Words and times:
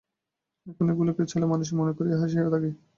এখন 0.67 0.85
এগুলিকে 0.91 1.23
ছেলেমানুষি 1.31 1.73
মনে 1.79 1.91
করিয়া 1.97 2.19
হাসিয়া 2.21 2.51
থাকি। 2.53 2.69